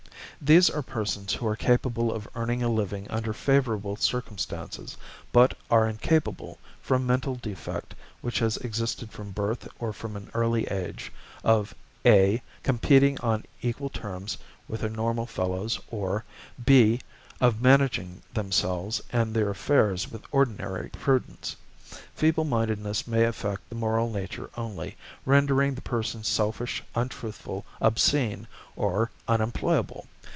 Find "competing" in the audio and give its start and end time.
12.63-13.19